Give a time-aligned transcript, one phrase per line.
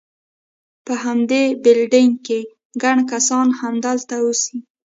[0.85, 2.39] په همدې بلډینګ کې،
[2.83, 4.57] ګڼ کسان همدلته اوسي.